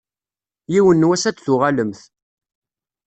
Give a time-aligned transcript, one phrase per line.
[0.73, 2.01] Yiwen n wass ad d-tuɣalemt.